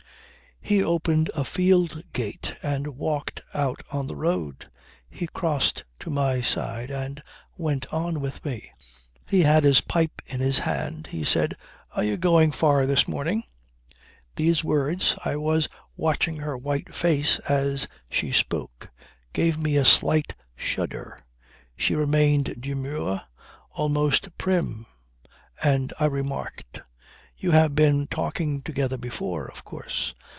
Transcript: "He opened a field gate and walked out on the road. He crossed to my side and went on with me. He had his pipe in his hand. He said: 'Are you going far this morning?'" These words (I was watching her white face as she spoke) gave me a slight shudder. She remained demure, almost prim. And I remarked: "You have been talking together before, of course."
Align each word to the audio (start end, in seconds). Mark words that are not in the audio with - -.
"He 0.63 0.83
opened 0.83 1.31
a 1.35 1.43
field 1.43 2.03
gate 2.13 2.53
and 2.61 2.95
walked 2.95 3.41
out 3.55 3.81
on 3.91 4.05
the 4.05 4.15
road. 4.15 4.69
He 5.09 5.25
crossed 5.25 5.83
to 5.99 6.11
my 6.11 6.39
side 6.41 6.91
and 6.91 7.23
went 7.57 7.91
on 7.91 8.21
with 8.21 8.45
me. 8.45 8.71
He 9.27 9.41
had 9.41 9.63
his 9.63 9.81
pipe 9.81 10.21
in 10.27 10.39
his 10.39 10.59
hand. 10.59 11.07
He 11.07 11.23
said: 11.25 11.55
'Are 11.95 12.03
you 12.03 12.15
going 12.15 12.51
far 12.51 12.85
this 12.85 13.07
morning?'" 13.07 13.43
These 14.35 14.63
words 14.63 15.15
(I 15.25 15.35
was 15.35 15.67
watching 15.97 16.37
her 16.37 16.55
white 16.55 16.93
face 16.93 17.39
as 17.49 17.87
she 18.07 18.31
spoke) 18.31 18.91
gave 19.33 19.57
me 19.57 19.77
a 19.77 19.83
slight 19.83 20.35
shudder. 20.55 21.17
She 21.75 21.95
remained 21.95 22.55
demure, 22.61 23.21
almost 23.71 24.37
prim. 24.37 24.85
And 25.63 25.91
I 25.99 26.05
remarked: 26.05 26.81
"You 27.35 27.49
have 27.49 27.73
been 27.73 28.05
talking 28.07 28.61
together 28.61 28.97
before, 28.97 29.47
of 29.49 29.65
course." 29.65 30.13